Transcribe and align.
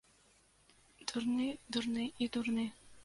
Дурны, 1.11 1.47
дурны 1.77 2.07
і 2.27 2.33
дурны. 2.39 2.65